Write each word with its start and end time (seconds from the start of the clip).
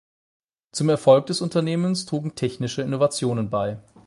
Zum 0.71 0.89
Erfolg 0.89 1.27
des 1.27 1.41
Unternehmens 1.41 2.07
trugen 2.07 2.33
technische 2.33 2.81
Innovationen 2.81 3.51
bei. 3.51 3.77